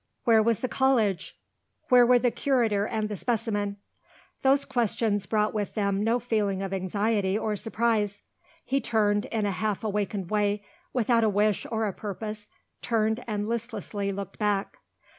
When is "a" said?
9.45-9.51, 11.23-11.29, 11.85-11.93